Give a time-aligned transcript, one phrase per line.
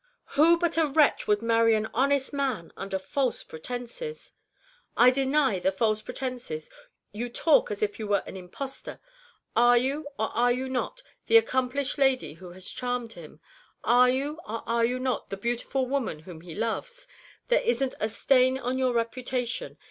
[0.33, 4.33] Who but a wretch would marry an honest man under false pretenses?"
[4.97, 6.71] "I deny the false pretenses!
[7.11, 8.99] You talk as if you were an impostor.
[9.55, 13.41] Are you, or are you not, the accomplished lady who has charmed him?
[13.83, 17.07] Are you, or are you not, the beautiful woman whom he loves?
[17.49, 19.77] There isn't a stain on your reputation.